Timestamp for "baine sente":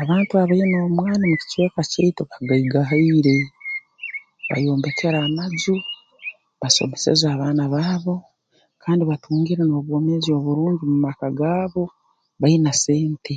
12.40-13.34